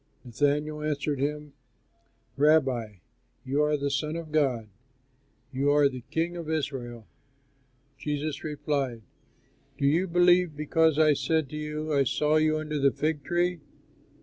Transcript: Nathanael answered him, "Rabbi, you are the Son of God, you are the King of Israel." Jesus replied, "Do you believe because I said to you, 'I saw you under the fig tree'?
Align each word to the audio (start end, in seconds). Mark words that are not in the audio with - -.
Nathanael 0.25 0.81
answered 0.81 1.19
him, 1.19 1.53
"Rabbi, 2.35 2.95
you 3.45 3.61
are 3.61 3.77
the 3.77 3.91
Son 3.91 4.15
of 4.15 4.31
God, 4.31 4.67
you 5.53 5.69
are 5.69 5.87
the 5.87 6.01
King 6.09 6.35
of 6.35 6.49
Israel." 6.49 7.05
Jesus 7.99 8.43
replied, 8.43 9.03
"Do 9.77 9.85
you 9.85 10.07
believe 10.07 10.55
because 10.55 10.97
I 10.97 11.13
said 11.13 11.49
to 11.51 11.55
you, 11.55 11.93
'I 11.93 12.05
saw 12.05 12.37
you 12.37 12.57
under 12.57 12.79
the 12.79 12.89
fig 12.91 13.23
tree'? 13.23 13.61